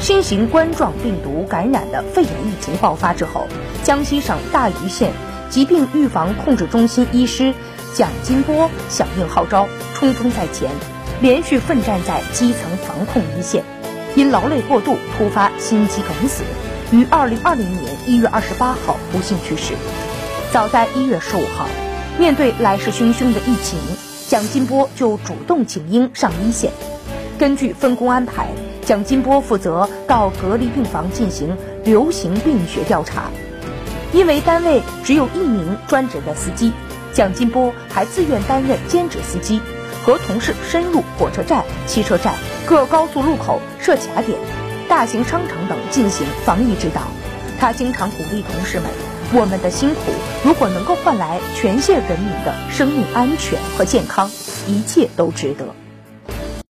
[0.00, 3.46] 新型冠状病毒感染的肺炎疫情爆发之后，
[3.84, 5.12] 江西省大余县
[5.50, 7.52] 疾病预防控制中心医师
[7.94, 10.70] 蒋金波响应号召，冲锋在前，
[11.20, 13.62] 连续奋战在基层防控一线，
[14.16, 16.44] 因劳累过度突发心肌梗死，
[16.92, 19.74] 于二零二零年一月二十八号不幸去世。
[20.50, 21.66] 早在一月十五号，
[22.18, 23.78] 面对来势汹汹的疫情，
[24.28, 26.72] 蒋金波就主动请缨上一线。
[27.38, 28.48] 根据分工安排，
[28.90, 33.30] 蒋金波负责到隔离病房进行流行病学调查。
[34.12, 36.72] 因为单位只有一名专职的司机，
[37.12, 39.60] 蒋金波还自愿担任兼职司机，
[40.04, 42.34] 和同事深入火车站、汽车站、
[42.66, 44.36] 各高速路口设卡点、
[44.88, 47.02] 大型商场等进行防疫指导。
[47.60, 48.90] 他经常鼓励同事们。
[49.32, 50.00] 我们的辛苦，
[50.44, 54.28] 如果能够换来全县人民的生命安全和健康，
[54.66, 55.66] 一切都值得。